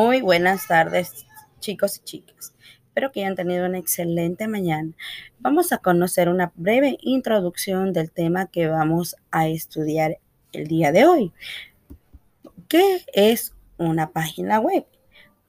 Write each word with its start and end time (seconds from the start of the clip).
Muy 0.00 0.20
buenas 0.20 0.68
tardes, 0.68 1.26
chicos 1.58 1.96
y 1.96 2.04
chicas. 2.04 2.54
Espero 2.86 3.10
que 3.10 3.18
hayan 3.18 3.34
tenido 3.34 3.66
una 3.66 3.78
excelente 3.78 4.46
mañana. 4.46 4.92
Vamos 5.40 5.72
a 5.72 5.78
conocer 5.78 6.28
una 6.28 6.52
breve 6.54 6.98
introducción 7.00 7.92
del 7.92 8.12
tema 8.12 8.46
que 8.46 8.68
vamos 8.68 9.16
a 9.32 9.48
estudiar 9.48 10.18
el 10.52 10.68
día 10.68 10.92
de 10.92 11.04
hoy. 11.04 11.32
¿Qué 12.68 13.02
es 13.12 13.56
una 13.76 14.12
página 14.12 14.60
web? 14.60 14.86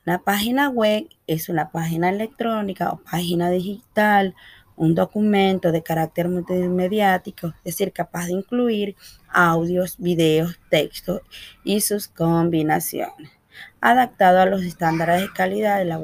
Una 0.08 0.24
página 0.24 0.68
web 0.70 1.08
es 1.28 1.48
una 1.50 1.70
página 1.70 2.10
electrónica 2.10 2.90
o 2.90 3.04
página 3.04 3.52
digital, 3.52 4.34
un 4.76 4.96
documento 4.96 5.72
de 5.72 5.84
carácter 5.84 6.28
multimediático, 6.28 7.50
es 7.60 7.76
decir, 7.76 7.94
capaz 7.94 8.26
de 8.26 8.34
incluir 8.34 8.96
audios, 9.28 9.96
videos, 10.00 10.60
textos 10.72 11.22
y 11.64 11.82
sus 11.82 12.08
combinaciones 12.08 13.39
adaptado 13.82 14.40
a 14.40 14.46
los 14.46 14.62
estándares 14.64 15.22
de 15.22 15.34
calidad 15.34 15.78
de 15.78 15.86
la. 15.86 16.00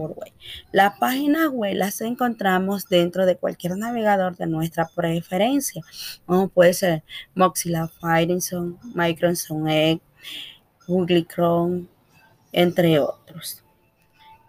Las 0.72 0.98
páginas 1.00 1.50
web 1.50 1.76
las 1.76 2.02
encontramos 2.02 2.88
dentro 2.88 3.26
de 3.26 3.38
cualquier 3.38 3.78
navegador 3.78 4.36
de 4.38 4.48
nuestra 4.48 4.88
preferencia, 4.94 5.82
como 6.26 6.50
puede 6.50 6.74
ser 6.74 7.04
Mozilla 7.34 7.88
Firefox, 7.88 8.54
Microsoft 8.94 9.68
Edge, 9.68 10.02
Google 10.88 11.26
Chrome, 11.26 11.88
entre 12.52 13.00
otros. 13.00 13.62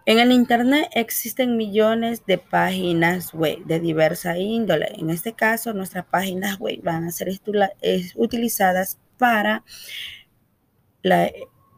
En 0.09 0.21
el 0.21 0.31
Internet 0.31 0.89
existen 0.93 1.57
millones 1.57 2.25
de 2.27 2.39
páginas 2.39 3.35
web 3.35 3.65
de 3.65 3.81
diversa 3.81 4.39
índole. 4.39 4.93
En 4.97 5.11
este 5.11 5.33
caso, 5.33 5.73
nuestras 5.73 6.07
páginas 6.07 6.61
web 6.61 6.81
van 6.85 7.05
a 7.09 7.11
ser 7.11 7.29
utilizadas 8.15 8.99
para 9.19 9.65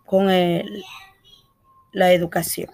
con 0.05 0.29
el 0.29 0.85
la 1.93 2.13
educación. 2.13 2.71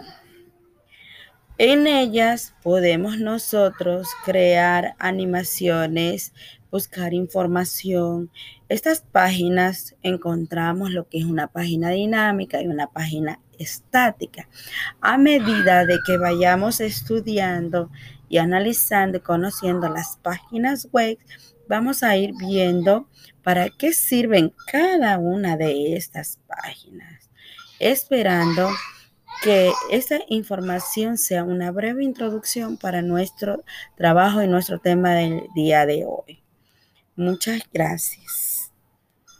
En 1.56 1.86
ellas 1.86 2.52
podemos 2.62 3.18
nosotros 3.18 4.08
crear 4.24 4.96
animaciones, 4.98 6.32
buscar 6.72 7.14
información. 7.14 8.28
Estas 8.68 9.02
páginas 9.02 9.94
encontramos 10.02 10.90
lo 10.90 11.08
que 11.08 11.18
es 11.18 11.24
una 11.24 11.46
página 11.46 11.90
dinámica 11.90 12.60
y 12.60 12.66
una 12.66 12.88
página 12.88 13.38
estática. 13.56 14.48
A 15.00 15.16
medida 15.16 15.84
de 15.84 15.98
que 16.04 16.18
vayamos 16.18 16.80
estudiando 16.80 17.88
y 18.28 18.38
analizando 18.38 19.18
y 19.18 19.20
conociendo 19.20 19.88
las 19.88 20.16
páginas 20.16 20.88
web, 20.90 21.18
vamos 21.68 22.02
a 22.02 22.16
ir 22.16 22.32
viendo 22.36 23.08
para 23.44 23.70
qué 23.70 23.92
sirven 23.92 24.52
cada 24.72 25.18
una 25.18 25.56
de 25.56 25.94
estas 25.94 26.40
páginas. 26.48 27.30
Esperando 27.78 28.70
que 29.44 29.70
esta 29.90 30.20
información 30.28 31.18
sea 31.18 31.44
una 31.44 31.70
breve 31.70 32.02
introducción 32.02 32.78
para 32.78 33.02
nuestro 33.02 33.62
trabajo 33.94 34.42
y 34.42 34.48
nuestro 34.48 34.78
tema 34.78 35.12
del 35.12 35.42
día 35.54 35.84
de 35.84 36.06
hoy. 36.06 36.42
Muchas 37.14 37.60
gracias. 37.70 38.72